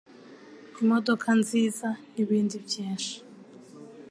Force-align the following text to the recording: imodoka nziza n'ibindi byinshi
imodoka 0.81 1.27
nziza 1.41 1.87
n'ibindi 2.13 2.55
byinshi 2.65 3.15